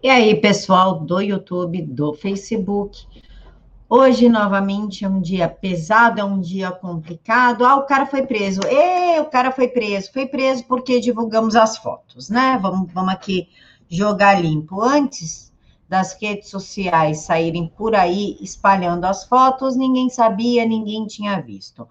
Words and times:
E 0.00 0.08
aí, 0.08 0.40
pessoal 0.40 1.00
do 1.00 1.20
YouTube, 1.20 1.82
do 1.82 2.14
Facebook. 2.14 3.04
Hoje, 3.88 4.28
novamente, 4.28 5.04
é 5.04 5.08
um 5.08 5.20
dia 5.20 5.48
pesado, 5.48 6.20
é 6.20 6.24
um 6.24 6.40
dia 6.40 6.70
complicado. 6.70 7.64
Ah, 7.64 7.74
o 7.74 7.82
cara 7.82 8.06
foi 8.06 8.24
preso. 8.24 8.60
E 8.70 9.18
o 9.18 9.24
cara 9.24 9.50
foi 9.50 9.66
preso. 9.66 10.12
Foi 10.12 10.24
preso 10.24 10.64
porque 10.68 11.00
divulgamos 11.00 11.56
as 11.56 11.78
fotos, 11.78 12.30
né? 12.30 12.56
Vamos, 12.62 12.92
vamos 12.92 13.12
aqui 13.12 13.48
jogar 13.88 14.40
limpo. 14.40 14.80
Antes 14.80 15.52
das 15.88 16.16
redes 16.20 16.48
sociais 16.48 17.22
saírem 17.22 17.66
por 17.66 17.96
aí 17.96 18.36
espalhando 18.40 19.04
as 19.04 19.24
fotos, 19.24 19.74
ninguém 19.74 20.08
sabia, 20.08 20.64
ninguém 20.64 21.06
tinha 21.06 21.40
visto. 21.40 21.88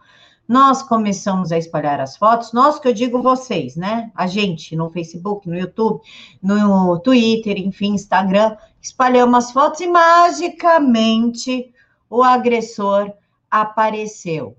Nós 0.47 0.81
começamos 0.81 1.51
a 1.51 1.57
espalhar 1.57 1.99
as 1.99 2.15
fotos, 2.15 2.53
nós 2.53 2.79
que 2.79 2.87
eu 2.87 2.93
digo 2.93 3.21
vocês, 3.21 3.75
né? 3.75 4.11
A 4.15 4.27
gente 4.27 4.75
no 4.77 4.89
Facebook, 4.89 5.47
no 5.47 5.57
YouTube, 5.57 6.01
no 6.41 6.97
Twitter, 6.99 7.57
enfim, 7.57 7.93
Instagram, 7.93 8.55
espalhamos 8.81 9.45
as 9.45 9.51
fotos 9.51 9.81
e 9.81 9.87
magicamente 9.87 11.73
o 12.09 12.23
agressor 12.23 13.11
apareceu. 13.51 14.55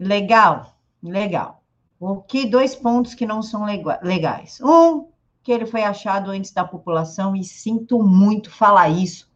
Legal, 0.00 0.74
legal. 1.00 1.62
O 2.00 2.16
que 2.16 2.44
dois 2.44 2.74
pontos 2.74 3.14
que 3.14 3.24
não 3.24 3.40
são 3.40 3.64
legais. 4.02 4.60
Um, 4.60 5.06
que 5.44 5.52
ele 5.52 5.66
foi 5.66 5.84
achado 5.84 6.30
antes 6.30 6.50
da 6.50 6.64
população 6.64 7.36
e 7.36 7.44
sinto 7.44 8.02
muito 8.02 8.50
falar 8.50 8.88
isso, 8.88 9.30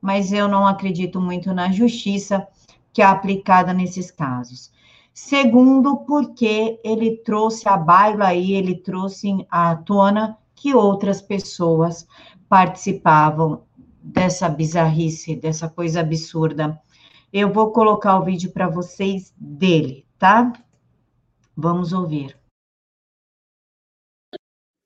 mas 0.00 0.32
eu 0.32 0.46
não 0.46 0.66
acredito 0.66 1.20
muito 1.20 1.52
na 1.52 1.72
justiça 1.72 2.46
que 2.92 3.02
é 3.02 3.04
aplicada 3.04 3.72
nesses 3.72 4.10
casos. 4.10 4.70
Segundo, 5.20 5.96
porque 6.06 6.78
ele 6.82 7.16
trouxe 7.18 7.68
a 7.68 7.76
baila 7.76 8.28
aí, 8.28 8.52
ele 8.52 8.76
trouxe 8.76 9.44
à 9.50 9.74
tona 9.74 10.38
que 10.54 10.72
outras 10.72 11.20
pessoas 11.20 12.06
participavam 12.48 13.64
dessa 14.00 14.48
bizarrice, 14.48 15.34
dessa 15.34 15.68
coisa 15.68 16.00
absurda. 16.00 16.80
Eu 17.32 17.52
vou 17.52 17.72
colocar 17.72 18.16
o 18.16 18.24
vídeo 18.24 18.52
para 18.52 18.68
vocês 18.68 19.34
dele, 19.36 20.06
tá? 20.18 20.52
Vamos 21.54 21.92
ouvir. 21.92 22.36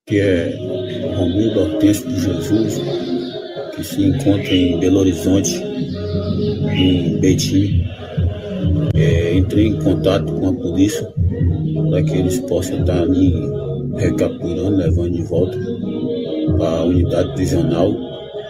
Que 0.08 0.18
é 0.18 1.14
Romildo 1.14 1.60
Hortêncio 1.60 2.08
de 2.08 2.20
Jesus, 2.20 2.78
que 3.76 3.84
se 3.84 4.02
encontra 4.02 4.52
em 4.52 4.80
Belo 4.80 5.00
Horizonte, 5.00 5.62
em 6.74 7.20
Betim, 7.20 7.84
é, 8.94 9.34
entrei 9.36 9.68
em 9.68 9.78
contato 9.78 10.32
com 10.32 10.48
a 10.48 10.52
polícia 10.52 11.06
para 11.90 12.02
que 12.02 12.16
eles 12.16 12.40
possam 12.40 12.80
estar 12.80 13.02
ali 13.02 13.34
recapturando, 13.96 14.76
levando 14.76 15.10
de 15.10 15.22
volta 15.22 15.58
para 16.56 16.78
a 16.78 16.84
unidade 16.84 17.32
prisional 17.34 17.92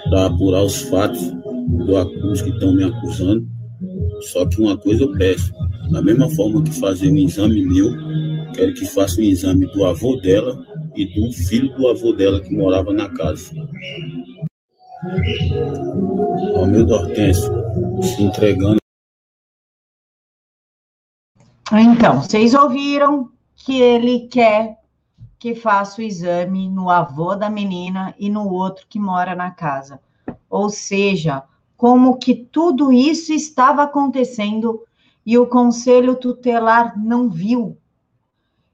para 0.08 0.26
apurar 0.26 0.62
os 0.62 0.82
fatos 0.82 1.32
do 1.86 1.96
acuso 1.96 2.44
que 2.44 2.50
estão 2.50 2.74
me 2.74 2.84
acusando. 2.84 3.46
Só 4.20 4.46
que 4.46 4.60
uma 4.60 4.76
coisa 4.76 5.04
eu 5.04 5.12
peço, 5.12 5.52
da 5.90 6.02
mesma 6.02 6.28
forma 6.30 6.62
que 6.62 6.72
fazer 6.78 7.10
um 7.10 7.16
exame 7.16 7.64
meu, 7.64 7.90
quero 8.54 8.74
que 8.74 8.84
faça 8.86 9.20
um 9.20 9.24
exame 9.24 9.66
do 9.66 9.84
avô 9.84 10.16
dela 10.16 10.64
e 10.94 11.06
do 11.06 11.32
filho 11.32 11.74
do 11.76 11.88
avô 11.88 12.12
dela 12.12 12.40
que 12.40 12.54
morava 12.54 12.92
na 12.92 13.08
casa. 13.08 13.50
Romildo 16.54 16.94
Hortêncio, 16.94 17.52
se 18.02 18.22
entregando 18.22 18.81
então, 21.80 22.22
vocês 22.22 22.54
ouviram 22.54 23.30
que 23.54 23.80
ele 23.80 24.28
quer 24.28 24.78
que 25.38 25.54
faça 25.54 26.00
o 26.00 26.04
exame 26.04 26.68
no 26.68 26.88
avô 26.88 27.34
da 27.34 27.50
menina 27.50 28.14
e 28.18 28.30
no 28.30 28.48
outro 28.48 28.86
que 28.88 28.98
mora 28.98 29.34
na 29.34 29.50
casa. 29.50 30.00
Ou 30.48 30.70
seja, 30.70 31.42
como 31.76 32.18
que 32.18 32.34
tudo 32.34 32.92
isso 32.92 33.32
estava 33.32 33.82
acontecendo 33.82 34.82
e 35.26 35.38
o 35.38 35.46
conselho 35.46 36.14
tutelar 36.14 36.96
não 36.96 37.28
viu. 37.28 37.76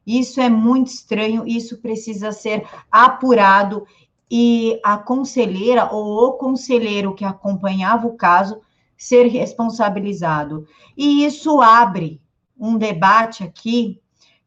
Isso 0.07 0.41
é 0.41 0.49
muito 0.49 0.89
estranho, 0.89 1.47
isso 1.47 1.79
precisa 1.79 2.33
ser 2.33 2.67
apurado 2.91 3.87
e 4.31 4.81
a 4.85 4.99
conselheira 4.99 5.91
ou 5.91 6.29
o 6.29 6.33
conselheiro 6.33 7.15
que 7.15 7.25
acompanhava 7.25 8.07
o 8.07 8.17
caso 8.17 8.61
ser 8.97 9.27
responsabilizado. 9.29 10.67
E 10.97 11.25
isso 11.25 11.61
abre 11.61 12.21
um 12.59 12.77
debate 12.77 13.45
aqui, 13.45 14.01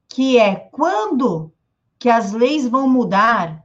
que 0.09 0.38
é 0.38 0.55
quando 0.55 1.51
que 1.97 2.09
as 2.09 2.31
leis 2.31 2.67
vão 2.67 2.89
mudar 2.89 3.63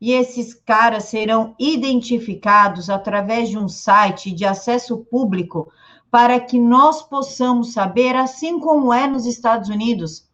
e 0.00 0.12
esses 0.12 0.54
caras 0.54 1.04
serão 1.04 1.54
identificados 1.58 2.88
através 2.88 3.48
de 3.48 3.58
um 3.58 3.68
site 3.68 4.30
de 4.30 4.44
acesso 4.44 4.98
público 4.98 5.72
para 6.10 6.38
que 6.38 6.58
nós 6.58 7.02
possamos 7.02 7.72
saber, 7.72 8.14
assim 8.14 8.58
como 8.60 8.92
é 8.92 9.06
nos 9.06 9.26
Estados 9.26 9.68
Unidos, 9.68 10.26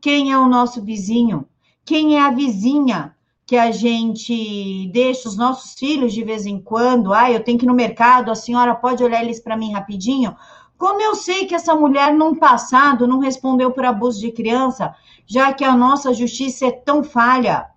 quem 0.00 0.32
é 0.32 0.38
o 0.38 0.48
nosso 0.48 0.82
vizinho, 0.82 1.46
quem 1.84 2.16
é 2.16 2.20
a 2.20 2.30
vizinha 2.30 3.14
que 3.46 3.56
a 3.56 3.70
gente 3.70 4.88
deixa 4.92 5.28
os 5.28 5.36
nossos 5.36 5.74
filhos 5.74 6.12
de 6.12 6.24
vez 6.24 6.46
em 6.46 6.58
quando. 6.58 7.12
Ah, 7.12 7.30
eu 7.30 7.44
tenho 7.44 7.58
que 7.58 7.66
ir 7.66 7.68
no 7.68 7.74
mercado, 7.74 8.30
a 8.30 8.34
senhora 8.34 8.74
pode 8.74 9.04
olhar 9.04 9.22
eles 9.22 9.38
para 9.38 9.56
mim 9.56 9.72
rapidinho? 9.72 10.34
Como 10.76 11.00
eu 11.00 11.14
sei 11.14 11.46
que 11.46 11.54
essa 11.54 11.74
mulher, 11.74 12.12
num 12.12 12.34
passado, 12.34 13.06
não 13.06 13.18
respondeu 13.18 13.70
por 13.70 13.84
abuso 13.84 14.20
de 14.20 14.32
criança, 14.32 14.94
já 15.26 15.52
que 15.52 15.64
a 15.64 15.76
nossa 15.76 16.12
justiça 16.12 16.66
é 16.66 16.70
tão 16.70 17.02
falha, 17.02 17.68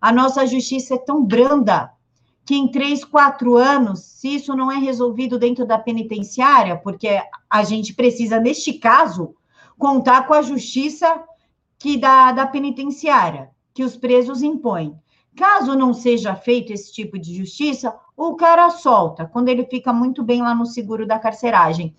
a 0.00 0.12
nossa 0.12 0.46
justiça 0.46 0.94
é 0.94 0.98
tão 0.98 1.24
branda, 1.24 1.90
que 2.44 2.54
em 2.54 2.68
três, 2.68 3.04
quatro 3.04 3.56
anos, 3.56 4.00
se 4.00 4.34
isso 4.34 4.54
não 4.54 4.70
é 4.70 4.76
resolvido 4.76 5.38
dentro 5.38 5.66
da 5.66 5.78
penitenciária, 5.78 6.76
porque 6.76 7.20
a 7.48 7.64
gente 7.64 7.94
precisa, 7.94 8.38
neste 8.38 8.74
caso, 8.74 9.34
contar 9.78 10.26
com 10.26 10.34
a 10.34 10.42
justiça 10.42 11.24
que 11.78 11.96
da, 11.96 12.32
da 12.32 12.46
penitenciária, 12.46 13.50
que 13.72 13.82
os 13.82 13.96
presos 13.96 14.42
impõem. 14.42 14.94
Caso 15.36 15.74
não 15.74 15.92
seja 15.92 16.36
feito 16.36 16.72
esse 16.72 16.92
tipo 16.92 17.18
de 17.18 17.34
justiça, 17.34 17.94
o 18.16 18.36
cara 18.36 18.70
solta, 18.70 19.26
quando 19.26 19.48
ele 19.48 19.64
fica 19.64 19.92
muito 19.92 20.22
bem 20.22 20.42
lá 20.42 20.54
no 20.54 20.66
seguro 20.66 21.06
da 21.06 21.18
carceragem. 21.18 21.94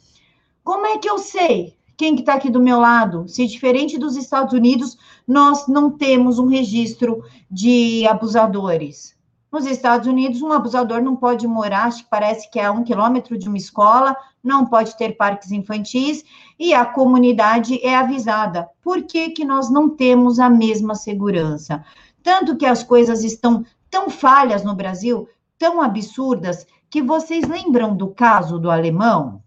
Como 0.66 0.88
é 0.88 0.98
que 0.98 1.08
eu 1.08 1.20
sei 1.20 1.78
quem 1.96 2.16
que 2.16 2.24
está 2.24 2.34
aqui 2.34 2.50
do 2.50 2.60
meu 2.60 2.80
lado? 2.80 3.28
Se 3.28 3.46
diferente 3.46 4.00
dos 4.00 4.18
Estados 4.18 4.52
Unidos, 4.52 4.98
nós 5.28 5.68
não 5.68 5.92
temos 5.92 6.40
um 6.40 6.48
registro 6.48 7.24
de 7.52 8.04
abusadores. 8.08 9.16
Nos 9.52 9.68
Estados 9.68 10.08
Unidos, 10.08 10.42
um 10.42 10.52
abusador 10.52 11.04
não 11.04 11.16
pode 11.16 11.48
morar, 11.48 11.84
acho 11.86 12.04
que 12.04 12.10
parece 12.10 12.50
que 12.50 12.60
é 12.60 12.66
a 12.66 12.72
um 12.72 12.84
quilômetro 12.84 13.38
de 13.38 13.48
uma 13.48 13.60
escola, 13.60 14.18
não 14.44 14.66
pode 14.66 14.98
ter 14.98 15.16
parques 15.16 15.52
infantis 15.52 16.26
e 16.58 16.74
a 16.74 16.84
comunidade 16.84 17.80
é 17.86 17.96
avisada. 17.96 18.68
Por 18.82 19.04
que, 19.04 19.30
que 19.30 19.46
nós 19.46 19.70
não 19.70 19.88
temos 19.88 20.40
a 20.40 20.50
mesma 20.50 20.96
segurança? 20.96 21.86
Tanto 22.24 22.58
que 22.58 22.66
as 22.66 22.82
coisas 22.82 23.24
estão 23.24 23.64
tão 23.88 24.10
falhas 24.10 24.64
no 24.64 24.74
Brasil, 24.74 25.30
tão 25.60 25.80
absurdas, 25.80 26.66
que 26.90 27.04
vocês 27.04 27.48
lembram 27.48 27.96
do 27.96 28.08
caso 28.08 28.58
do 28.58 28.72
alemão? 28.72 29.45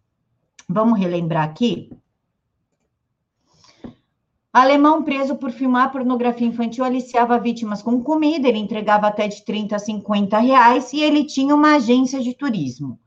Vamos 0.69 0.99
relembrar 0.99 1.45
aqui? 1.45 1.91
Alemão 4.53 5.03
preso 5.03 5.37
por 5.37 5.51
filmar 5.51 5.91
pornografia 5.91 6.47
infantil 6.47 6.85
aliciava 6.85 7.39
vítimas 7.39 7.81
com 7.81 8.03
comida, 8.03 8.49
ele 8.49 8.59
entregava 8.59 9.07
até 9.07 9.29
de 9.29 9.43
30 9.45 9.77
a 9.77 9.79
50 9.79 10.39
reais 10.39 10.93
e 10.93 11.01
ele 11.01 11.25
tinha 11.25 11.55
uma 11.55 11.77
agência 11.77 12.21
de 12.21 12.35
turismo. 12.35 12.99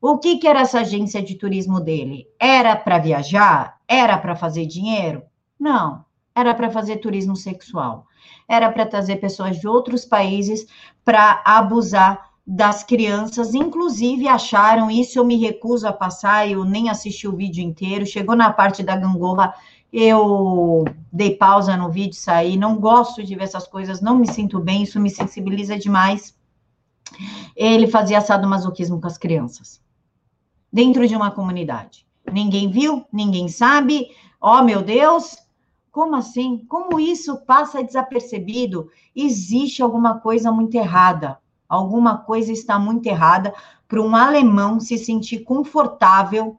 O 0.00 0.18
que, 0.18 0.36
que 0.36 0.46
era 0.46 0.60
essa 0.60 0.80
agência 0.80 1.22
de 1.22 1.36
turismo 1.36 1.80
dele? 1.80 2.26
Era 2.38 2.76
para 2.76 2.98
viajar? 2.98 3.80
Era 3.88 4.18
para 4.18 4.36
fazer 4.36 4.66
dinheiro? 4.66 5.22
Não, 5.58 6.04
era 6.34 6.54
para 6.54 6.70
fazer 6.70 6.98
turismo 6.98 7.34
sexual. 7.34 8.06
Era 8.46 8.70
para 8.70 8.84
trazer 8.84 9.16
pessoas 9.16 9.58
de 9.58 9.66
outros 9.66 10.04
países 10.04 10.66
para 11.02 11.42
abusar 11.46 12.35
das 12.46 12.84
crianças, 12.84 13.54
inclusive 13.54 14.28
acharam 14.28 14.88
isso, 14.88 15.18
eu 15.18 15.24
me 15.24 15.36
recuso 15.36 15.88
a 15.88 15.92
passar, 15.92 16.48
eu 16.48 16.64
nem 16.64 16.88
assisti 16.88 17.26
o 17.26 17.34
vídeo 17.34 17.64
inteiro, 17.64 18.06
chegou 18.06 18.36
na 18.36 18.52
parte 18.52 18.84
da 18.84 18.94
gangorra, 18.94 19.52
eu 19.92 20.84
dei 21.12 21.34
pausa 21.34 21.76
no 21.76 21.90
vídeo, 21.90 22.14
saí, 22.14 22.56
não 22.56 22.78
gosto 22.78 23.24
de 23.24 23.34
ver 23.34 23.44
essas 23.44 23.66
coisas, 23.66 24.00
não 24.00 24.16
me 24.16 24.28
sinto 24.28 24.60
bem, 24.60 24.84
isso 24.84 25.00
me 25.00 25.10
sensibiliza 25.10 25.76
demais. 25.76 26.36
Ele 27.56 27.88
fazia 27.88 28.20
sadomasoquismo 28.20 29.00
com 29.00 29.06
as 29.08 29.18
crianças, 29.18 29.80
dentro 30.72 31.06
de 31.08 31.16
uma 31.16 31.32
comunidade. 31.32 32.06
Ninguém 32.32 32.70
viu, 32.70 33.04
ninguém 33.12 33.48
sabe, 33.48 34.08
oh 34.40 34.62
meu 34.62 34.82
Deus, 34.82 35.36
como 35.90 36.14
assim? 36.14 36.64
Como 36.68 37.00
isso 37.00 37.38
passa 37.38 37.82
desapercebido? 37.82 38.88
Existe 39.14 39.82
alguma 39.82 40.20
coisa 40.20 40.52
muito 40.52 40.76
errada 40.76 41.38
Alguma 41.68 42.18
coisa 42.18 42.52
está 42.52 42.78
muito 42.78 43.06
errada 43.06 43.54
para 43.88 44.00
um 44.00 44.14
alemão 44.14 44.80
se 44.80 44.98
sentir 44.98 45.40
confortável 45.40 46.56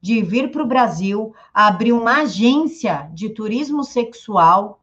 de 0.00 0.22
vir 0.22 0.50
para 0.50 0.62
o 0.62 0.66
Brasil, 0.66 1.34
abrir 1.52 1.92
uma 1.92 2.22
agência 2.22 3.10
de 3.12 3.28
turismo 3.28 3.84
sexual 3.84 4.80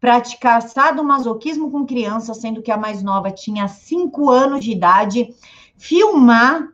praticar 0.00 0.62
sadomasoquismo 0.62 1.70
com 1.70 1.86
criança, 1.86 2.34
sendo 2.34 2.62
que 2.62 2.70
a 2.70 2.76
mais 2.76 3.02
nova 3.02 3.30
tinha 3.30 3.66
5 3.66 4.30
anos 4.30 4.64
de 4.64 4.72
idade, 4.72 5.34
filmar, 5.76 6.68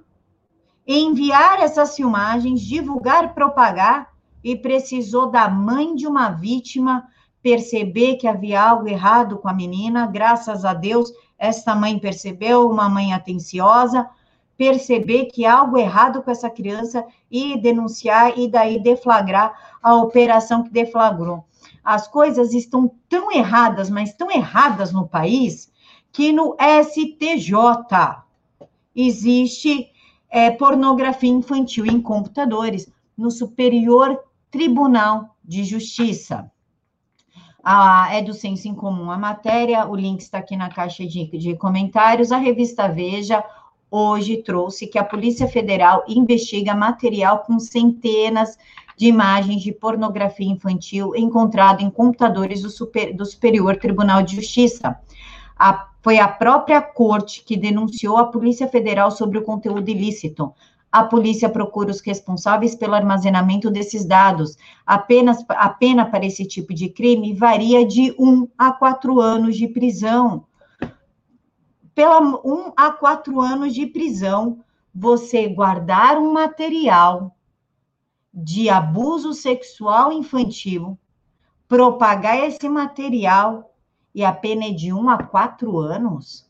enviar 0.87 1.61
essas 1.61 1.97
filmagens, 1.97 2.61
divulgar, 2.61 3.35
propagar, 3.35 4.13
e 4.43 4.55
precisou 4.55 5.31
da 5.31 5.49
mãe 5.49 5.95
de 5.95 6.07
uma 6.07 6.29
vítima 6.29 7.09
perceber 7.43 8.17
que 8.17 8.27
havia 8.27 8.63
algo 8.63 8.87
errado 8.87 9.39
com 9.39 9.49
a 9.49 9.55
menina. 9.55 10.07
Graças 10.07 10.67
a 10.67 10.75
Deus, 10.75 11.11
esta 11.39 11.75
mãe 11.75 11.99
percebeu, 11.99 12.69
uma 12.69 12.89
mãe 12.89 13.13
atenciosa, 13.13 14.09
perceber 14.57 15.27
que 15.27 15.45
há 15.45 15.59
algo 15.59 15.77
errado 15.77 16.23
com 16.23 16.31
essa 16.31 16.49
criança 16.49 17.05
e 17.31 17.59
denunciar 17.61 18.39
e 18.39 18.49
daí 18.49 18.81
deflagrar 18.81 19.77
a 19.83 19.95
operação 19.95 20.63
que 20.63 20.71
deflagrou. 20.71 21.45
As 21.83 22.09
coisas 22.09 22.55
estão 22.55 22.91
tão 23.09 23.33
erradas, 23.33 23.91
mas 23.91 24.15
tão 24.15 24.31
erradas 24.31 24.93
no 24.93 25.07
país, 25.07 25.73
que 26.13 26.33
no 26.33 26.57
STJ 26.83 27.55
existe 28.95 29.91
é, 30.31 30.51
pornografia 30.51 31.31
infantil 31.31 31.87
em 31.87 32.01
computadores, 32.01 32.89
no 33.17 33.31
Superior 33.31 34.19
Tribunal 34.51 35.37
de 35.45 35.65
Justiça. 35.65 36.51
É 38.11 38.21
do 38.21 38.35
senso 38.35 38.69
em 38.69 38.75
comum 38.75 39.11
a 39.11 39.17
matéria, 39.17 39.87
o 39.87 39.97
link 39.97 40.21
está 40.21 40.39
aqui 40.39 40.55
na 40.57 40.69
caixa 40.69 41.07
de, 41.07 41.27
de 41.39 41.57
comentários. 41.57 42.31
A 42.31 42.37
revista 42.37 42.89
Veja 42.89 43.43
hoje 43.91 44.39
trouxe 44.39 44.87
que 44.87 44.99
a 44.99 45.05
Polícia 45.05 45.47
Federal 45.47 46.05
investiga 46.07 46.75
material 46.75 47.39
com 47.39 47.59
centenas 47.59 48.59
de 48.97 49.07
imagens 49.07 49.63
de 49.63 49.73
pornografia 49.73 50.51
infantil 50.51 51.15
encontrado 51.17 51.81
em 51.81 51.91
computadores 51.91 52.63
do, 52.63 52.71
super, 52.71 53.15
do 53.15 53.25
Superior 53.25 53.77
Tribunal 53.77 54.23
de 54.23 54.37
Justiça. 54.37 54.99
A, 55.57 55.89
foi 56.03 56.19
a 56.19 56.29
própria 56.29 56.83
corte 56.83 57.43
que 57.45 57.57
denunciou 57.57 58.19
a 58.19 58.27
Polícia 58.27 58.69
Federal 58.69 59.11
sobre 59.11 59.39
o 59.39 59.43
conteúdo 59.43 59.89
ilícito. 59.89 60.53
A 60.95 61.03
polícia 61.03 61.49
procura 61.49 61.91
os 61.91 62.01
responsáveis 62.01 62.77
pelo 62.77 62.95
armazenamento 62.95 63.69
desses 63.69 64.05
dados. 64.05 64.57
Apenas, 64.87 65.45
a 65.49 65.69
pena 65.69 66.07
para 66.07 66.25
esse 66.25 66.47
tipo 66.47 66.73
de 66.73 66.89
crime 66.89 67.35
varia 67.35 67.85
de 67.85 68.15
um 68.17 68.47
a 68.57 68.71
quatro 68.71 69.19
anos 69.21 69.57
de 69.57 69.67
prisão. 69.67 70.47
Pela 71.97 72.21
um 72.47 72.73
a 72.77 72.93
quatro 72.93 73.41
anos 73.41 73.75
de 73.75 73.87
prisão, 73.87 74.61
você 74.95 75.49
guardar 75.49 76.17
um 76.17 76.33
material 76.33 77.37
de 78.33 78.71
abuso 78.71 79.35
sexual 79.35 80.13
infantil, 80.13 80.97
propagar 81.67 82.39
esse 82.39 82.69
material 82.69 83.75
e 84.15 84.25
a 84.25 84.33
pena 84.33 84.67
é 84.67 84.71
de 84.71 84.93
um 84.93 85.11
a 85.11 85.21
quatro 85.21 85.77
anos? 85.77 86.49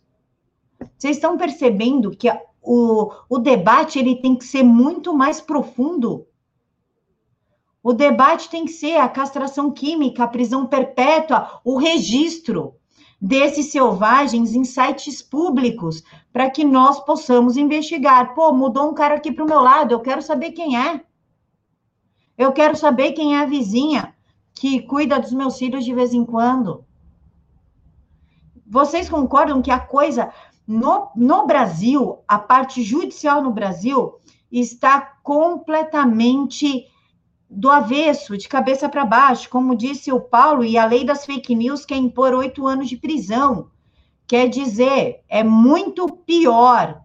Vocês 0.98 1.16
estão 1.16 1.38
percebendo 1.38 2.10
que 2.10 2.28
o, 2.64 3.12
o 3.28 3.38
debate 3.38 3.98
ele 3.98 4.16
tem 4.16 4.34
que 4.34 4.44
ser 4.44 4.62
muito 4.62 5.14
mais 5.14 5.40
profundo. 5.40 6.26
O 7.82 7.92
debate 7.92 8.48
tem 8.48 8.64
que 8.64 8.72
ser 8.72 8.96
a 8.96 9.08
castração 9.08 9.70
química, 9.70 10.24
a 10.24 10.28
prisão 10.28 10.66
perpétua, 10.66 11.60
o 11.62 11.76
registro 11.76 12.76
desses 13.20 13.70
selvagens 13.70 14.54
em 14.54 14.64
sites 14.64 15.20
públicos, 15.20 16.02
para 16.32 16.50
que 16.50 16.64
nós 16.64 16.98
possamos 17.04 17.56
investigar. 17.56 18.34
Pô, 18.34 18.52
mudou 18.52 18.90
um 18.90 18.94
cara 18.94 19.16
aqui 19.16 19.30
para 19.30 19.44
o 19.44 19.48
meu 19.48 19.60
lado, 19.60 19.92
eu 19.92 20.00
quero 20.00 20.22
saber 20.22 20.52
quem 20.52 20.78
é. 20.78 21.02
Eu 22.36 22.52
quero 22.52 22.76
saber 22.76 23.12
quem 23.12 23.36
é 23.36 23.40
a 23.40 23.46
vizinha 23.46 24.14
que 24.54 24.80
cuida 24.82 25.20
dos 25.20 25.32
meus 25.32 25.58
filhos 25.58 25.84
de 25.84 25.94
vez 25.94 26.14
em 26.14 26.24
quando. 26.24 26.84
Vocês 28.66 29.08
concordam 29.08 29.60
que 29.60 29.70
a 29.70 29.78
coisa 29.78 30.32
no, 30.66 31.10
no 31.14 31.46
Brasil, 31.46 32.18
a 32.26 32.38
parte 32.38 32.82
judicial 32.82 33.42
no 33.42 33.52
Brasil 33.52 34.14
está 34.50 35.00
completamente 35.22 36.86
do 37.48 37.70
avesso, 37.70 38.36
de 38.36 38.48
cabeça 38.48 38.88
para 38.88 39.04
baixo, 39.04 39.48
como 39.48 39.76
disse 39.76 40.10
o 40.10 40.20
Paulo, 40.20 40.64
e 40.64 40.78
a 40.78 40.86
lei 40.86 41.04
das 41.04 41.26
fake 41.26 41.54
news 41.54 41.84
quer 41.84 41.96
impor 41.96 42.32
oito 42.34 42.66
anos 42.66 42.88
de 42.88 42.96
prisão. 42.96 43.70
Quer 44.26 44.48
dizer, 44.48 45.22
é 45.28 45.44
muito 45.44 46.08
pior 46.08 47.02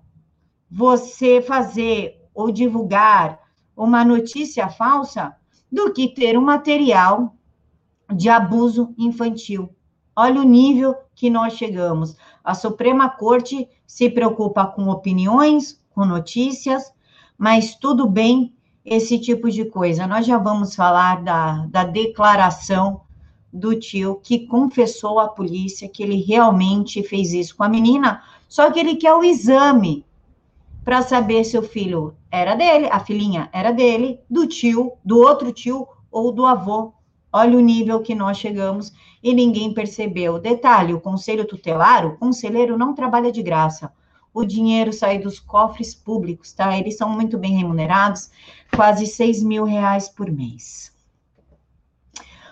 você 0.71 1.41
fazer 1.41 2.19
ou 2.33 2.51
divulgar 2.51 3.39
uma 3.75 4.05
notícia 4.05 4.69
falsa 4.69 5.35
do 5.71 5.91
que 5.91 6.07
ter 6.07 6.37
um 6.37 6.41
material 6.41 7.35
de 8.13 8.29
abuso 8.29 8.93
infantil. 8.97 9.69
Olha 10.15 10.41
o 10.41 10.45
nível 10.45 10.95
que 11.13 11.29
nós 11.29 11.53
chegamos. 11.53 12.15
A 12.49 12.55
Suprema 12.55 13.07
Corte 13.07 13.69
se 13.85 14.09
preocupa 14.09 14.65
com 14.65 14.89
opiniões, 14.89 15.79
com 15.93 16.03
notícias, 16.03 16.91
mas 17.37 17.75
tudo 17.75 18.07
bem 18.07 18.55
esse 18.83 19.19
tipo 19.19 19.51
de 19.51 19.65
coisa. 19.65 20.07
Nós 20.07 20.25
já 20.25 20.39
vamos 20.39 20.73
falar 20.73 21.21
da, 21.21 21.67
da 21.67 21.83
declaração 21.83 23.01
do 23.53 23.79
tio 23.79 24.19
que 24.23 24.47
confessou 24.47 25.19
à 25.19 25.27
polícia 25.27 25.87
que 25.87 26.01
ele 26.01 26.23
realmente 26.23 27.03
fez 27.03 27.33
isso 27.33 27.55
com 27.55 27.61
a 27.61 27.69
menina, 27.69 28.23
só 28.47 28.71
que 28.71 28.79
ele 28.79 28.95
quer 28.95 29.13
o 29.13 29.23
exame 29.23 30.03
para 30.83 31.03
saber 31.03 31.43
se 31.43 31.55
o 31.55 31.61
filho 31.61 32.15
era 32.31 32.55
dele, 32.55 32.87
a 32.91 32.99
filhinha 32.99 33.47
era 33.53 33.71
dele, 33.71 34.21
do 34.27 34.47
tio, 34.47 34.93
do 35.05 35.19
outro 35.19 35.51
tio 35.51 35.87
ou 36.11 36.31
do 36.31 36.47
avô. 36.47 36.93
Olha 37.31 37.57
o 37.57 37.61
nível 37.61 38.01
que 38.01 38.15
nós 38.15 38.37
chegamos 38.37 38.91
e 39.21 39.33
ninguém 39.33 39.73
percebeu. 39.73 40.39
Detalhe: 40.39 40.93
o 40.93 41.01
conselho 41.01 41.45
tutelar, 41.45 42.05
o 42.05 42.17
conselheiro 42.17 42.77
não 42.77 42.93
trabalha 42.95 43.31
de 43.31 43.43
graça. 43.43 43.91
O 44.33 44.45
dinheiro 44.45 44.93
sai 44.93 45.17
dos 45.19 45.39
cofres 45.39 45.93
públicos, 45.93 46.53
tá? 46.53 46.77
Eles 46.77 46.97
são 46.97 47.09
muito 47.09 47.37
bem 47.37 47.57
remunerados, 47.57 48.29
quase 48.75 49.05
6 49.05 49.43
mil 49.43 49.63
reais 49.63 50.07
por 50.07 50.31
mês. 50.31 50.93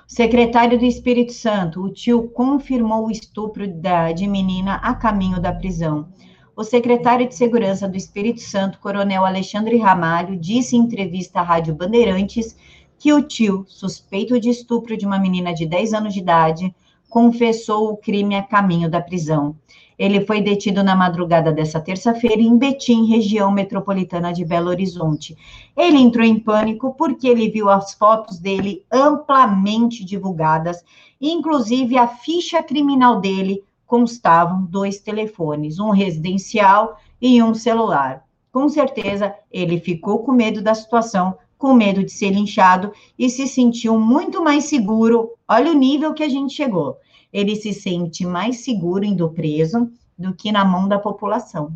Secretário 0.08 0.80
do 0.80 0.86
Espírito 0.86 1.34
Santo, 1.34 1.84
o 1.84 1.90
tio 1.92 2.30
confirmou 2.30 3.06
o 3.06 3.12
estupro 3.12 3.68
da, 3.68 4.12
de 4.12 4.26
menina 4.26 4.76
a 4.76 4.96
caminho 4.96 5.40
da 5.40 5.54
prisão. 5.54 6.10
O 6.56 6.64
secretário 6.64 7.28
de 7.28 7.36
Segurança 7.36 7.88
do 7.88 7.98
Espírito 7.98 8.42
Santo, 8.42 8.80
Coronel 8.80 9.24
Alexandre 9.24 9.78
Ramalho, 9.78 10.36
disse 10.36 10.76
em 10.76 10.80
entrevista 10.80 11.40
à 11.40 11.44
Rádio 11.44 11.76
Bandeirantes 11.76 12.58
que 13.00 13.14
o 13.14 13.22
tio, 13.22 13.66
suspeito 13.68 14.40
de 14.40 14.50
estupro 14.50 14.98
de 14.98 15.06
uma 15.06 15.20
menina 15.20 15.54
de 15.54 15.66
10 15.66 15.94
anos 15.94 16.14
de 16.14 16.20
idade, 16.20 16.74
confessou 17.10 17.90
o 17.90 17.98
crime 17.98 18.36
a 18.36 18.44
caminho 18.44 18.90
da 18.90 19.02
prisão. 19.02 19.56
Ele 19.98 20.26
foi 20.26 20.42
detido 20.42 20.84
na 20.84 20.96
madrugada 20.96 21.52
dessa 21.52 21.80
terça-feira 21.80 22.42
em 22.42 22.56
Betim, 22.56 23.06
região 23.06 23.52
metropolitana 23.52 24.32
de 24.32 24.46
Belo 24.46 24.70
Horizonte. 24.70 25.36
Ele 25.76 25.98
entrou 25.98 26.24
em 26.24 26.38
pânico 26.38 26.94
porque 26.94 27.28
ele 27.28 27.50
viu 27.50 27.70
as 27.70 27.94
fotos 27.94 28.38
dele 28.38 28.86
amplamente 28.92 30.06
divulgadas, 30.06 30.84
inclusive 31.20 31.98
a 31.98 32.08
ficha 32.08 32.62
criminal 32.62 33.20
dele 33.20 33.64
constavam 33.88 34.66
dois 34.66 35.00
telefones, 35.00 35.80
um 35.80 35.90
residencial 35.90 37.00
e 37.20 37.42
um 37.42 37.56
celular. 37.56 38.24
Com 38.52 38.70
certeza, 38.70 39.34
ele 39.52 39.80
ficou 39.80 40.20
com 40.20 40.32
medo 40.32 40.62
da 40.62 40.76
situação, 40.76 41.38
com 41.58 41.74
medo 41.74 42.04
de 42.04 42.12
ser 42.12 42.30
linchado 42.30 42.92
e 43.18 43.30
se 43.30 43.48
sentiu 43.48 44.00
muito 44.00 44.44
mais 44.44 44.66
seguro. 44.66 45.32
Olha 45.48 45.72
o 45.72 45.76
nível 45.76 46.14
que 46.14 46.24
a 46.24 46.30
gente 46.30 46.54
chegou. 46.54 46.98
Ele 47.32 47.56
se 47.56 47.74
sente 47.74 48.26
mais 48.26 48.58
seguro 48.58 49.04
indo 49.04 49.30
preso 49.30 49.90
do 50.18 50.34
que 50.34 50.52
na 50.52 50.64
mão 50.64 50.88
da 50.88 51.00
população. 51.00 51.72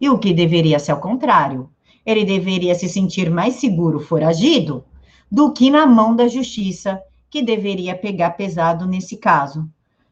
E 0.00 0.08
o 0.08 0.18
que 0.18 0.32
deveria 0.32 0.78
ser 0.78 0.92
ao 0.92 1.00
contrário. 1.00 1.70
Ele 2.04 2.24
deveria 2.24 2.74
se 2.74 2.88
sentir 2.88 3.30
mais 3.30 3.54
seguro 3.54 4.00
foragido 4.00 4.84
do 5.30 5.52
que 5.52 5.70
na 5.70 5.86
mão 5.86 6.16
da 6.16 6.26
justiça, 6.26 7.00
que 7.30 7.42
deveria 7.42 7.96
pegar 7.96 8.30
pesado 8.30 8.86
nesse 8.86 9.16
caso 9.16 9.68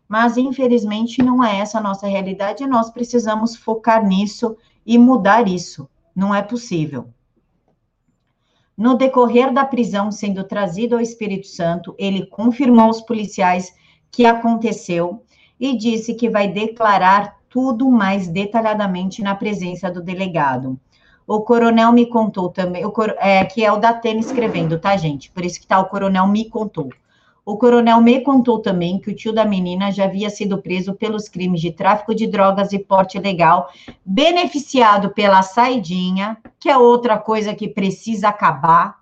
mas 0.08 0.38
infelizmente 0.38 1.22
não 1.22 1.44
é 1.44 1.58
essa 1.58 1.78
a 1.78 1.82
nossa 1.82 2.06
realidade 2.06 2.64
e 2.64 2.66
nós 2.66 2.90
precisamos 2.90 3.54
focar 3.54 4.04
nisso 4.06 4.56
e 4.86 4.96
mudar 4.96 5.46
isso. 5.46 5.88
Não 6.16 6.34
é 6.34 6.40
possível. 6.40 7.08
No 8.78 8.94
decorrer 8.94 9.52
da 9.52 9.64
prisão, 9.64 10.12
sendo 10.12 10.44
trazido 10.44 10.94
ao 10.94 11.00
Espírito 11.00 11.48
Santo, 11.48 11.96
ele 11.98 12.26
confirmou 12.26 12.84
aos 12.84 13.00
policiais 13.00 13.74
que 14.08 14.24
aconteceu 14.24 15.24
e 15.58 15.76
disse 15.76 16.14
que 16.14 16.30
vai 16.30 16.46
declarar 16.46 17.38
tudo 17.50 17.90
mais 17.90 18.28
detalhadamente 18.28 19.20
na 19.20 19.34
presença 19.34 19.90
do 19.90 20.00
delegado. 20.00 20.78
O 21.26 21.40
coronel 21.40 21.90
me 21.90 22.06
contou 22.06 22.50
também, 22.50 22.86
o, 22.86 22.92
é, 23.18 23.44
que 23.44 23.64
é 23.64 23.72
o 23.72 23.78
da 23.78 23.90
Datena 23.90 24.20
escrevendo, 24.20 24.78
tá, 24.78 24.96
gente? 24.96 25.28
Por 25.32 25.44
isso 25.44 25.60
que 25.60 25.66
tá, 25.66 25.80
o 25.80 25.86
coronel 25.86 26.28
me 26.28 26.48
contou. 26.48 26.88
O 27.48 27.56
coronel 27.56 28.02
me 28.02 28.20
contou 28.20 28.58
também 28.58 28.98
que 28.98 29.10
o 29.10 29.16
tio 29.16 29.32
da 29.32 29.42
menina 29.42 29.90
já 29.90 30.04
havia 30.04 30.28
sido 30.28 30.60
preso 30.60 30.92
pelos 30.92 31.30
crimes 31.30 31.62
de 31.62 31.72
tráfico 31.72 32.14
de 32.14 32.26
drogas 32.26 32.74
e 32.74 32.78
porte 32.78 33.16
ilegal, 33.16 33.70
beneficiado 34.04 35.08
pela 35.14 35.40
saidinha, 35.40 36.36
que 36.60 36.68
é 36.68 36.76
outra 36.76 37.16
coisa 37.16 37.54
que 37.54 37.66
precisa 37.66 38.28
acabar, 38.28 38.98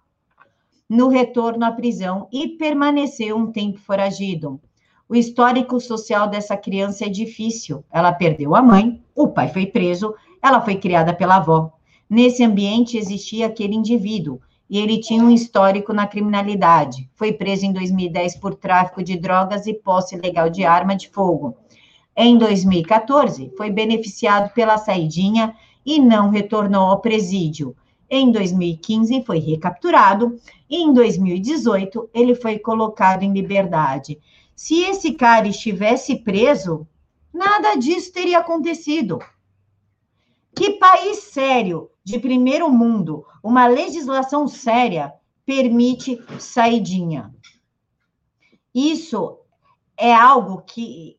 no 0.88 1.09
retorno 1.09 1.65
à 1.65 1.73
prisão 1.73 2.29
e 2.33 2.50
permaneceu 2.50 3.37
um 3.37 3.50
tempo 3.50 3.81
foragido. 3.81 4.61
O 5.09 5.17
histórico 5.17 5.81
social 5.81 6.29
dessa 6.29 6.57
criança 6.57 7.05
é 7.05 7.09
difícil. 7.09 7.85
Ela 7.91 8.12
perdeu 8.12 8.55
a 8.55 8.62
mãe, 8.62 9.03
o 9.12 9.26
pai 9.26 9.49
foi 9.49 9.67
preso, 9.67 10.15
ela 10.41 10.61
foi 10.61 10.76
criada 10.76 11.12
pela 11.12 11.38
avó. 11.38 11.73
Nesse 12.09 12.45
ambiente 12.45 12.97
existia 12.97 13.47
aquele 13.49 13.75
indivíduo 13.75 14.41
e 14.69 14.79
ele 14.79 15.01
tinha 15.01 15.23
um 15.23 15.31
histórico 15.31 15.93
na 15.93 16.07
criminalidade. 16.07 17.09
Foi 17.15 17.33
preso 17.33 17.65
em 17.65 17.73
2010 17.73 18.37
por 18.37 18.55
tráfico 18.55 19.03
de 19.03 19.17
drogas 19.17 19.67
e 19.67 19.75
posse 19.75 20.17
ilegal 20.17 20.51
de 20.51 20.65
arma 20.65 20.97
de 20.97 21.09
fogo. 21.09 21.57
Em 22.17 22.37
2014, 22.37 23.53
foi 23.57 23.71
beneficiado 23.71 24.53
pela 24.53 24.79
saidinha 24.79 25.55
e 25.85 26.01
não 26.01 26.31
retornou 26.31 26.85
ao 26.85 27.01
presídio. 27.01 27.77
Em 28.09 28.31
2015, 28.31 29.23
foi 29.25 29.39
recapturado 29.39 30.37
e 30.69 30.83
em 30.83 30.93
2018, 30.93 32.11
ele 32.15 32.35
foi 32.35 32.59
colocado 32.59 33.23
em 33.23 33.33
liberdade. 33.33 34.19
Se 34.55 34.83
esse 34.83 35.13
cara 35.13 35.47
estivesse 35.47 36.17
preso, 36.17 36.87
nada 37.33 37.75
disso 37.75 38.13
teria 38.13 38.39
acontecido. 38.39 39.19
Que 40.57 40.71
país 40.79 41.19
sério, 41.19 41.91
de 42.03 42.19
primeiro 42.19 42.71
mundo, 42.71 43.27
uma 43.45 43.67
legislação 43.67 44.49
séria, 44.49 45.13
permite 45.45 46.19
saidinha? 46.39 47.31
Isso 48.75 49.39
é 49.99 50.15
algo 50.15 50.63
que 50.63 51.19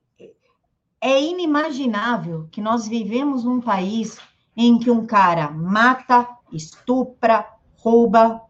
é 0.99 1.21
inimaginável 1.21 2.47
que 2.51 2.59
nós 2.59 2.87
vivemos 2.87 3.43
num 3.43 3.61
país 3.61 4.17
em 4.55 4.79
que 4.79 4.89
um 4.89 5.05
cara 5.05 5.51
mata, 5.51 6.27
estupra, 6.51 7.47
rouba 7.75 8.41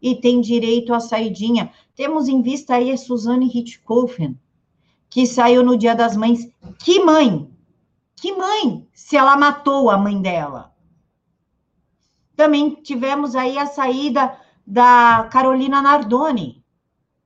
e 0.00 0.14
tem 0.14 0.40
direito 0.40 0.94
à 0.94 1.00
saidinha. 1.00 1.72
Temos 1.96 2.28
em 2.28 2.40
vista 2.42 2.76
aí 2.76 2.92
a 2.92 2.96
Suzane 2.96 3.50
Hitchcofen, 3.52 4.38
que 5.10 5.26
saiu 5.26 5.64
no 5.64 5.76
Dia 5.76 5.96
das 5.96 6.16
Mães. 6.16 6.48
Que 6.78 7.00
mãe? 7.00 7.50
Que 8.14 8.32
mãe? 8.32 8.87
Se 9.08 9.16
ela 9.16 9.38
matou 9.38 9.88
a 9.88 9.96
mãe 9.96 10.20
dela. 10.20 10.70
Também 12.36 12.74
tivemos 12.74 13.34
aí 13.34 13.56
a 13.56 13.64
saída 13.64 14.38
da 14.66 15.26
Carolina 15.32 15.80
Nardoni. 15.80 16.62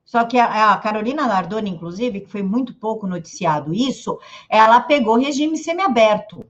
Só 0.05 0.23
que 0.23 0.39
a, 0.39 0.77
Carolina 0.77 1.27
Nardoni, 1.27 1.71
inclusive, 1.71 2.21
que 2.21 2.31
foi 2.31 2.41
muito 2.41 2.73
pouco 2.75 3.05
noticiado 3.05 3.73
isso, 3.73 4.17
ela 4.47 4.79
pegou 4.79 5.17
regime 5.17 5.57
semiaberto. 5.57 6.45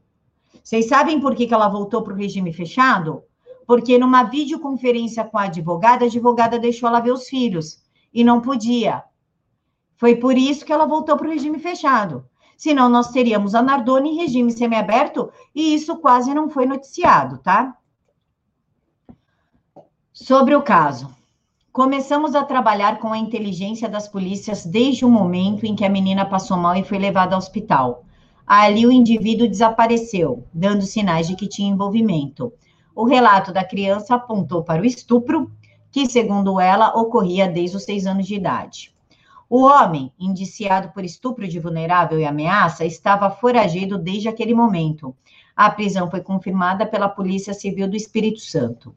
Vocês 0.63 0.87
sabem 0.87 1.19
por 1.19 1.33
que 1.33 1.51
ela 1.51 1.67
voltou 1.67 2.03
para 2.03 2.13
o 2.13 2.17
regime 2.17 2.53
fechado? 2.53 3.23
Porque 3.65 3.97
numa 3.97 4.21
videoconferência 4.21 5.23
com 5.23 5.39
a 5.39 5.45
advogada, 5.45 6.05
a 6.05 6.07
advogada 6.07 6.59
deixou 6.59 6.87
ela 6.87 6.99
ver 6.99 7.11
os 7.11 7.27
filhos 7.27 7.81
e 8.13 8.23
não 8.23 8.39
podia. 8.39 9.03
Foi 9.95 10.15
por 10.15 10.37
isso 10.37 10.63
que 10.63 10.71
ela 10.71 10.85
voltou 10.85 11.17
para 11.17 11.27
o 11.27 11.31
regime 11.31 11.57
fechado. 11.57 12.23
Senão, 12.57 12.89
nós 12.89 13.12
teríamos 13.12 13.55
a 13.55 13.62
Nardoni 13.62 14.12
em 14.12 14.17
regime 14.17 14.51
semiaberto 14.51 15.31
e 15.53 15.74
isso 15.74 15.98
quase 15.98 16.33
não 16.33 16.50
foi 16.50 16.65
noticiado, 16.65 17.38
tá? 17.39 17.77
Sobre 20.12 20.55
o 20.55 20.62
caso. 20.62 21.10
Começamos 21.72 22.36
a 22.36 22.43
trabalhar 22.43 23.00
com 23.00 23.12
a 23.12 23.17
inteligência 23.17 23.89
das 23.89 24.07
polícias 24.07 24.63
desde 24.63 25.03
o 25.03 25.10
momento 25.10 25.65
em 25.65 25.75
que 25.75 25.83
a 25.83 25.89
menina 25.89 26.24
passou 26.24 26.55
mal 26.55 26.75
e 26.75 26.83
foi 26.83 27.00
levada 27.00 27.33
ao 27.33 27.39
hospital. 27.39 28.05
Ali 28.45 28.86
o 28.86 28.91
indivíduo 28.91 29.48
desapareceu, 29.48 30.45
dando 30.53 30.83
sinais 30.83 31.27
de 31.27 31.36
que 31.36 31.48
tinha 31.48 31.72
envolvimento. 31.72 32.53
O 32.95 33.05
relato 33.05 33.51
da 33.51 33.63
criança 33.63 34.13
apontou 34.13 34.63
para 34.63 34.83
o 34.83 34.86
estupro 34.86 35.51
que, 35.91 36.05
segundo 36.05 36.60
ela, 36.60 36.95
ocorria 36.95 37.48
desde 37.48 37.77
os 37.77 37.83
seis 37.83 38.05
anos 38.05 38.27
de 38.27 38.36
idade. 38.36 38.92
O 39.50 39.63
homem, 39.63 40.12
indiciado 40.19 40.89
por 40.89 41.03
estupro 41.03 41.47
de 41.47 41.59
vulnerável 41.59 42.19
e 42.19 42.25
ameaça, 42.25 42.85
estava 42.85 43.29
foragido 43.29 43.97
desde 43.97 44.27
aquele 44.27 44.53
momento. 44.53 45.15
A 45.55 45.69
prisão 45.69 46.09
foi 46.09 46.21
confirmada 46.21 46.85
pela 46.85 47.09
Polícia 47.09 47.53
Civil 47.53 47.88
do 47.88 47.95
Espírito 47.95 48.39
Santo. 48.39 48.95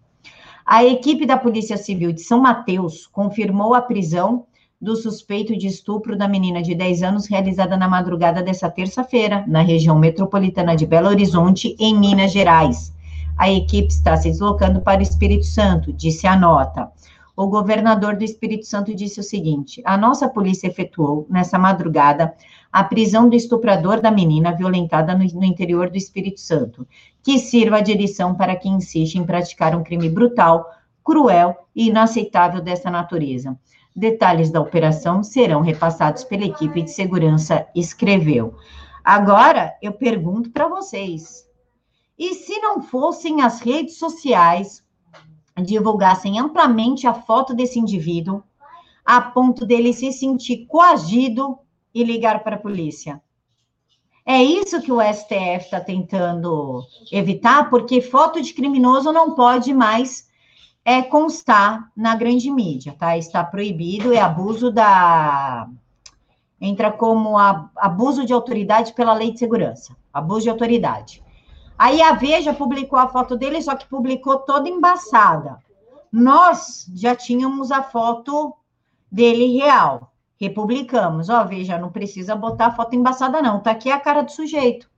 A 0.64 0.84
equipe 0.84 1.26
da 1.26 1.36
Polícia 1.36 1.76
Civil 1.76 2.12
de 2.12 2.22
São 2.22 2.40
Mateus 2.40 3.06
confirmou 3.06 3.74
a 3.74 3.82
prisão 3.82 4.46
do 4.80 4.96
suspeito 4.96 5.56
de 5.56 5.66
estupro 5.66 6.16
da 6.16 6.28
menina 6.28 6.62
de 6.62 6.74
10 6.74 7.02
anos, 7.02 7.26
realizada 7.26 7.76
na 7.76 7.88
madrugada 7.88 8.42
dessa 8.42 8.70
terça-feira, 8.70 9.44
na 9.46 9.62
região 9.62 9.98
metropolitana 9.98 10.76
de 10.76 10.86
Belo 10.86 11.08
Horizonte, 11.08 11.74
em 11.78 11.98
Minas 11.98 12.32
Gerais 12.32 12.94
a 13.36 13.50
equipe 13.50 13.88
está 13.88 14.16
se 14.16 14.30
deslocando 14.30 14.80
para 14.80 15.00
o 15.00 15.02
Espírito 15.02 15.44
Santo, 15.44 15.92
disse 15.92 16.26
a 16.26 16.36
nota. 16.36 16.90
O 17.36 17.48
governador 17.48 18.16
do 18.16 18.24
Espírito 18.24 18.64
Santo 18.64 18.94
disse 18.94 19.20
o 19.20 19.22
seguinte: 19.22 19.82
a 19.84 19.94
nossa 19.98 20.26
polícia 20.26 20.68
efetuou, 20.68 21.26
nessa 21.28 21.58
madrugada, 21.58 22.34
a 22.72 22.82
prisão 22.82 23.28
do 23.28 23.36
estuprador 23.36 24.00
da 24.00 24.10
menina 24.10 24.52
violentada 24.52 25.14
no, 25.14 25.22
no 25.22 25.44
interior 25.44 25.90
do 25.90 25.98
Espírito 25.98 26.40
Santo, 26.40 26.88
que 27.22 27.38
sirva 27.38 27.82
de 27.82 27.92
lição 27.92 28.34
para 28.34 28.56
quem 28.56 28.76
insiste 28.76 29.16
em 29.16 29.26
praticar 29.26 29.76
um 29.76 29.84
crime 29.84 30.08
brutal, 30.08 30.64
cruel 31.04 31.54
e 31.74 31.88
inaceitável 31.88 32.62
dessa 32.62 32.90
natureza. 32.90 33.54
Detalhes 33.94 34.50
da 34.50 34.60
operação 34.60 35.22
serão 35.22 35.60
repassados 35.60 36.24
pela 36.24 36.44
equipe 36.44 36.80
de 36.80 36.90
segurança, 36.90 37.66
escreveu. 37.74 38.54
Agora, 39.04 39.74
eu 39.82 39.92
pergunto 39.92 40.50
para 40.50 40.68
vocês: 40.68 41.46
e 42.18 42.32
se 42.32 42.58
não 42.60 42.80
fossem 42.80 43.42
as 43.42 43.60
redes 43.60 43.98
sociais 43.98 44.85
divulgassem 45.62 46.38
amplamente 46.38 47.06
a 47.06 47.14
foto 47.14 47.54
desse 47.54 47.78
indivíduo, 47.78 48.42
a 49.04 49.20
ponto 49.20 49.64
dele 49.64 49.92
se 49.92 50.12
sentir 50.12 50.66
coagido 50.66 51.58
e 51.94 52.04
ligar 52.04 52.42
para 52.42 52.56
a 52.56 52.58
polícia? 52.60 53.22
É 54.24 54.42
isso 54.42 54.82
que 54.82 54.90
o 54.90 55.00
STF 55.00 55.64
está 55.64 55.80
tentando 55.80 56.82
evitar, 57.12 57.70
porque 57.70 58.00
foto 58.00 58.42
de 58.42 58.52
criminoso 58.52 59.12
não 59.12 59.36
pode 59.36 59.72
mais 59.72 60.26
é, 60.84 61.00
constar 61.00 61.90
na 61.96 62.16
grande 62.16 62.50
mídia, 62.50 62.94
tá? 62.98 63.16
Está 63.16 63.44
proibido, 63.44 64.12
é 64.12 64.18
abuso 64.18 64.70
da. 64.70 65.68
Entra 66.60 66.90
como 66.90 67.38
a, 67.38 67.70
abuso 67.76 68.26
de 68.26 68.32
autoridade 68.32 68.94
pela 68.94 69.14
lei 69.14 69.30
de 69.30 69.38
segurança. 69.38 69.96
Abuso 70.12 70.42
de 70.42 70.50
autoridade. 70.50 71.22
Aí 71.78 72.00
a 72.00 72.12
Veja 72.12 72.54
publicou 72.54 72.98
a 72.98 73.08
foto 73.08 73.36
dele, 73.36 73.60
só 73.60 73.74
que 73.74 73.86
publicou 73.86 74.38
toda 74.38 74.68
embaçada. 74.68 75.58
Nós 76.10 76.90
já 76.94 77.14
tínhamos 77.14 77.70
a 77.70 77.82
foto 77.82 78.54
dele 79.10 79.58
real. 79.58 80.12
Republicamos. 80.40 81.28
Ó, 81.28 81.44
Veja, 81.44 81.78
não 81.78 81.90
precisa 81.90 82.34
botar 82.34 82.66
a 82.66 82.74
foto 82.74 82.94
embaçada, 82.94 83.42
não. 83.42 83.60
Tá 83.60 83.72
aqui 83.72 83.90
a 83.90 84.00
cara 84.00 84.22
do 84.22 84.30
sujeito. 84.30 84.88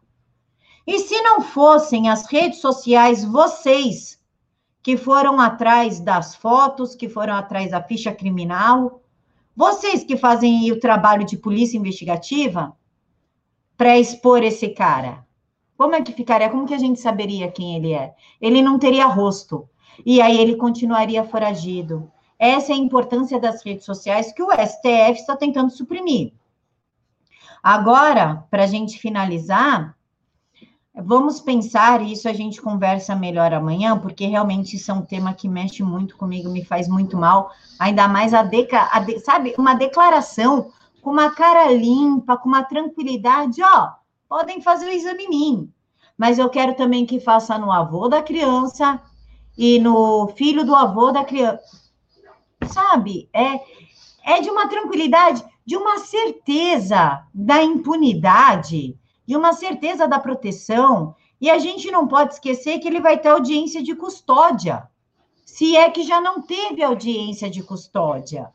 E 0.87 1.01
se 1.01 1.21
não 1.21 1.41
fossem 1.41 2.09
as 2.09 2.27
redes 2.27 2.61
sociais, 2.61 3.25
vocês 3.25 4.19
que 4.83 4.97
foram 4.97 5.39
atrás 5.39 6.01
das 6.01 6.35
fotos, 6.35 6.95
que 6.95 7.09
foram 7.09 7.35
atrás 7.35 7.73
da 7.73 7.83
ficha 7.83 8.11
criminal, 8.11 9.03
vocês 9.55 10.03
que 10.03 10.17
fazem 10.17 10.71
o 10.73 10.81
trabalho 10.81 11.27
de 11.27 11.37
polícia 11.37 11.77
investigativa 11.77 12.75
para 13.77 13.99
expor 13.99 14.43
esse 14.43 14.71
cara. 14.71 15.28
Como 15.79 15.95
é 15.95 16.03
que 16.03 16.13
ficaria? 16.13 16.51
Como 16.51 16.67
que 16.67 16.75
a 16.75 16.79
gente 16.79 16.99
saberia 16.99 17.53
quem 17.53 17.77
ele 17.77 17.93
é? 17.93 18.13
Ele 18.41 18.61
não 18.61 18.81
teria 18.81 19.07
rosto. 19.07 19.69
E 20.05 20.21
aí 20.21 20.37
ele 20.37 20.57
continuaria 20.57 21.23
foragido. 21.23 22.11
Essa 22.37 22.73
é 22.73 22.75
a 22.75 22.79
importância 22.79 23.39
das 23.39 23.65
redes 23.65 23.85
sociais 23.85 24.33
que 24.33 24.43
o 24.43 24.51
STF 24.51 25.21
está 25.21 25.37
tentando 25.37 25.71
suprimir. 25.71 26.33
Agora, 27.63 28.45
para 28.51 28.65
a 28.65 28.67
gente 28.67 28.99
finalizar, 28.99 29.97
vamos 30.93 31.41
pensar, 31.41 32.03
e 32.03 32.13
isso 32.13 32.29
a 32.29 32.33
gente 32.33 32.61
conversa 32.61 33.15
melhor 33.15 33.55
amanhã, 33.55 33.97
porque 33.97 34.27
realmente 34.27 34.75
isso 34.75 34.91
é 34.91 34.95
um 34.95 35.03
tema 35.03 35.33
que 35.33 35.49
mexe 35.49 35.85
muito 35.85 36.17
comigo, 36.17 36.51
me 36.51 36.65
faz 36.65 36.89
muito 36.89 37.17
mal, 37.17 37.53
ainda 37.79 38.09
mais 38.09 38.35
a, 38.35 38.43
deca, 38.43 38.89
a 38.93 38.99
de, 38.99 39.21
sabe, 39.21 39.55
uma 39.57 39.75
declaração 39.75 40.73
com 41.03 41.11
uma 41.11 41.31
cara 41.31 41.71
limpa, 41.71 42.37
com 42.37 42.49
uma 42.49 42.65
tranquilidade, 42.65 43.63
ó, 43.63 43.98
podem 44.29 44.61
fazer 44.61 44.87
o 44.87 44.93
exame 44.93 45.25
em 45.25 45.29
mim. 45.29 45.73
Mas 46.17 46.39
eu 46.39 46.51
quero 46.51 46.75
também 46.75 47.07
que 47.07 47.21
faça 47.21 47.57
no 47.57 47.73
avô 47.73 48.09
da 48.09 48.23
criança 48.23 49.01
e 49.57 49.79
no 49.79 50.29
filho 50.37 50.65
do 50.65 50.75
avô 50.75 51.11
da 51.11 51.25
criança. 51.25 51.89
Sabe? 52.67 53.29
É, 53.33 53.61
é 54.25 54.41
de 54.41 54.51
uma 54.51 54.69
tranquilidade, 54.69 55.45
de 55.65 55.77
uma 55.77 55.99
certeza 55.99 57.25
da 57.33 57.63
impunidade, 57.63 58.99
de 59.27 59.37
uma 59.37 59.53
certeza 59.53 60.07
da 60.07 60.19
proteção. 60.19 61.15
E 61.41 61.49
a 61.49 61.59
gente 61.59 61.91
não 61.91 62.09
pode 62.09 62.35
esquecer 62.35 62.81
que 62.81 62.89
ele 62.89 63.01
vai 63.01 63.17
ter 63.17 63.29
audiência 63.29 63.83
de 63.83 63.95
custódia. 63.95 64.89
Se 65.45 65.77
é 65.77 65.89
que 65.89 66.03
já 66.03 66.21
não 66.21 66.43
teve 66.43 66.83
audiência 66.83 67.49
de 67.49 67.63
custódia. 67.63 68.51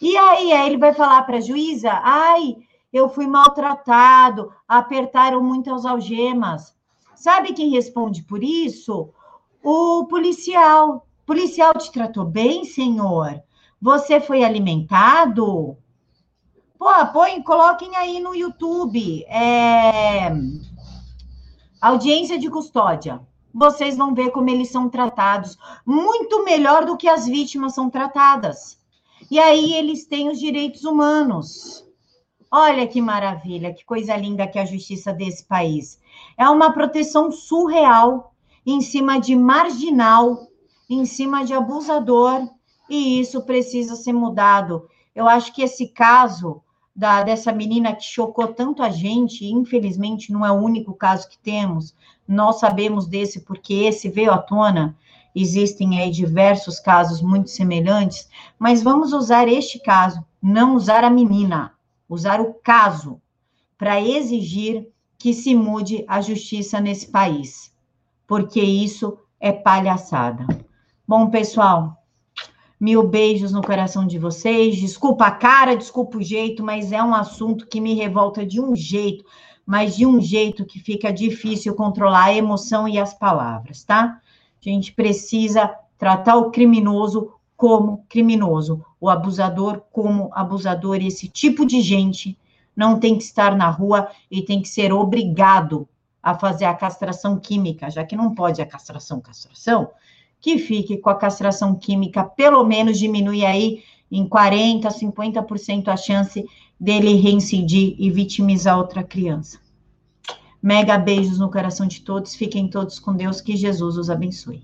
E 0.00 0.16
aí, 0.16 0.52
aí 0.52 0.66
ele 0.66 0.78
vai 0.78 0.94
falar 0.94 1.22
para 1.22 1.38
a 1.38 1.40
juíza: 1.40 1.90
ai, 2.02 2.56
eu 2.92 3.08
fui 3.08 3.26
maltratado, 3.26 4.52
apertaram 4.66 5.42
muitas 5.42 5.84
algemas. 5.84 6.74
Sabe 7.14 7.52
quem 7.52 7.70
responde 7.70 8.22
por 8.22 8.42
isso? 8.42 9.10
O 9.62 10.06
policial. 10.06 11.06
O 11.22 11.26
policial 11.26 11.74
te 11.74 11.92
tratou 11.92 12.24
bem, 12.24 12.64
senhor? 12.64 13.42
Você 13.80 14.20
foi 14.20 14.42
alimentado? 14.42 15.76
Pô, 16.78 16.88
põe, 17.12 17.42
coloquem 17.42 17.94
aí 17.96 18.20
no 18.20 18.34
YouTube. 18.34 19.24
É... 19.24 20.30
Audiência 21.80 22.38
de 22.38 22.48
custódia. 22.48 23.20
Vocês 23.52 23.96
vão 23.96 24.14
ver 24.14 24.30
como 24.30 24.48
eles 24.48 24.70
são 24.70 24.88
tratados. 24.88 25.58
Muito 25.84 26.44
melhor 26.44 26.84
do 26.84 26.96
que 26.96 27.08
as 27.08 27.26
vítimas 27.26 27.74
são 27.74 27.90
tratadas. 27.90 28.78
E 29.30 29.38
aí 29.38 29.74
eles 29.74 30.06
têm 30.06 30.30
os 30.30 30.38
direitos 30.38 30.84
humanos. 30.84 31.87
Olha 32.50 32.86
que 32.86 33.00
maravilha, 33.00 33.74
que 33.74 33.84
coisa 33.84 34.16
linda 34.16 34.46
que 34.46 34.58
é 34.58 34.62
a 34.62 34.66
justiça 34.66 35.12
desse 35.12 35.44
país. 35.44 36.00
É 36.36 36.48
uma 36.48 36.72
proteção 36.72 37.30
surreal 37.30 38.32
em 38.64 38.80
cima 38.80 39.20
de 39.20 39.36
marginal, 39.36 40.48
em 40.88 41.04
cima 41.04 41.44
de 41.44 41.52
abusador, 41.52 42.48
e 42.88 43.20
isso 43.20 43.42
precisa 43.42 43.94
ser 43.96 44.14
mudado. 44.14 44.88
Eu 45.14 45.28
acho 45.28 45.52
que 45.52 45.62
esse 45.62 45.88
caso 45.88 46.62
da, 46.96 47.22
dessa 47.22 47.52
menina 47.52 47.94
que 47.94 48.02
chocou 48.02 48.48
tanto 48.48 48.82
a 48.82 48.88
gente, 48.88 49.44
infelizmente 49.44 50.32
não 50.32 50.44
é 50.44 50.50
o 50.50 50.60
único 50.60 50.94
caso 50.94 51.28
que 51.28 51.38
temos, 51.38 51.94
nós 52.26 52.58
sabemos 52.58 53.06
desse 53.06 53.40
porque 53.40 53.74
esse 53.74 54.08
veio 54.08 54.32
à 54.32 54.38
tona, 54.38 54.96
existem 55.34 56.00
aí 56.00 56.10
diversos 56.10 56.80
casos 56.80 57.20
muito 57.20 57.50
semelhantes, 57.50 58.28
mas 58.58 58.82
vamos 58.82 59.12
usar 59.12 59.48
este 59.48 59.78
caso, 59.78 60.24
não 60.42 60.74
usar 60.74 61.04
a 61.04 61.10
menina, 61.10 61.77
usar 62.08 62.40
o 62.40 62.54
caso 62.54 63.20
para 63.76 64.00
exigir 64.00 64.88
que 65.18 65.32
se 65.32 65.54
mude 65.54 66.04
a 66.08 66.20
justiça 66.20 66.80
nesse 66.80 67.08
país, 67.08 67.74
porque 68.26 68.60
isso 68.60 69.18
é 69.40 69.52
palhaçada. 69.52 70.46
Bom, 71.06 71.28
pessoal, 71.30 71.98
Mil 72.80 73.08
beijos 73.08 73.50
no 73.50 73.60
coração 73.60 74.06
de 74.06 74.20
vocês. 74.20 74.76
Desculpa 74.76 75.26
a 75.26 75.32
cara, 75.32 75.74
desculpa 75.74 76.18
o 76.18 76.22
jeito, 76.22 76.62
mas 76.62 76.92
é 76.92 77.02
um 77.02 77.12
assunto 77.12 77.66
que 77.66 77.80
me 77.80 77.94
revolta 77.94 78.46
de 78.46 78.60
um 78.60 78.76
jeito, 78.76 79.24
mas 79.66 79.96
de 79.96 80.06
um 80.06 80.20
jeito 80.20 80.64
que 80.64 80.78
fica 80.78 81.12
difícil 81.12 81.74
controlar 81.74 82.26
a 82.26 82.34
emoção 82.34 82.86
e 82.86 82.96
as 82.96 83.12
palavras, 83.12 83.82
tá? 83.82 84.20
A 84.64 84.68
gente 84.68 84.92
precisa 84.92 85.74
tratar 85.98 86.36
o 86.36 86.52
criminoso 86.52 87.32
como 87.56 88.04
criminoso, 88.08 88.84
o 89.00 89.08
abusador 89.08 89.82
como 89.92 90.30
abusador, 90.32 90.96
esse 90.96 91.28
tipo 91.28 91.64
de 91.64 91.80
gente 91.80 92.36
não 92.76 92.98
tem 92.98 93.16
que 93.16 93.24
estar 93.24 93.56
na 93.56 93.68
rua 93.68 94.08
e 94.30 94.42
tem 94.42 94.62
que 94.62 94.68
ser 94.68 94.92
obrigado 94.92 95.88
a 96.22 96.34
fazer 96.34 96.64
a 96.64 96.74
castração 96.74 97.38
química, 97.38 97.90
já 97.90 98.04
que 98.04 98.16
não 98.16 98.34
pode 98.34 98.60
a 98.60 98.66
castração, 98.66 99.20
castração, 99.20 99.90
que 100.40 100.58
fique 100.58 100.96
com 100.98 101.10
a 101.10 101.14
castração 101.14 101.74
química, 101.74 102.22
pelo 102.24 102.64
menos 102.64 102.98
diminui 102.98 103.44
aí 103.44 103.82
em 104.10 104.28
40%, 104.28 104.88
50% 104.88 105.88
a 105.88 105.96
chance 105.96 106.44
dele 106.78 107.14
reincidir 107.14 107.96
e 107.98 108.10
vitimizar 108.10 108.78
outra 108.78 109.02
criança. 109.02 109.58
Mega 110.62 110.98
beijos 110.98 111.38
no 111.38 111.50
coração 111.50 111.86
de 111.86 112.00
todos, 112.00 112.34
fiquem 112.34 112.68
todos 112.68 112.98
com 112.98 113.14
Deus, 113.14 113.40
que 113.40 113.56
Jesus 113.56 113.96
os 113.96 114.10
abençoe. 114.10 114.62